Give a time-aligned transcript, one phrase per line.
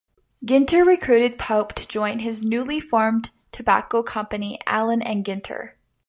[0.43, 5.73] Ginter recruited Pope to join his newly formed tobacco company, Allen and Ginter.